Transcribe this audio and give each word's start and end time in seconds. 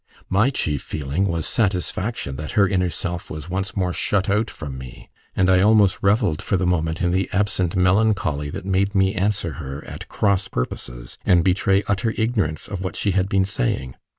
My 0.31 0.49
chief 0.49 0.81
feeling 0.81 1.27
was 1.27 1.45
satisfaction 1.45 2.35
that 2.37 2.53
her 2.53 2.67
inner 2.67 2.89
self 2.89 3.29
was 3.29 3.51
once 3.51 3.77
more 3.77 3.93
shut 3.93 4.31
out 4.31 4.49
from 4.49 4.75
me; 4.75 5.11
and 5.35 5.47
I 5.47 5.61
almost 5.61 5.99
revelled 6.01 6.41
for 6.41 6.57
the 6.57 6.65
moment 6.65 7.03
in 7.03 7.11
the 7.11 7.29
absent 7.31 7.75
melancholy 7.75 8.49
that 8.49 8.65
made 8.65 8.95
me 8.95 9.13
answer 9.13 9.51
her 9.61 9.85
at 9.85 10.07
cross 10.09 10.47
purposes, 10.47 11.19
and 11.23 11.43
betray 11.43 11.83
utter 11.87 12.15
ignorance 12.17 12.67
of 12.67 12.81
what 12.83 12.95
she 12.95 13.11
had 13.11 13.29
been 13.29 13.45
saying. 13.45 13.95